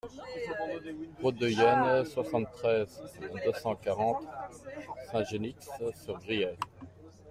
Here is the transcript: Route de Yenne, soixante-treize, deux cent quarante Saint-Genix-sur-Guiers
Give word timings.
Route 1.21 1.35
de 1.35 1.47
Yenne, 1.47 2.05
soixante-treize, 2.05 3.03
deux 3.45 3.53
cent 3.53 3.75
quarante 3.75 4.23
Saint-Genix-sur-Guiers 5.11 6.57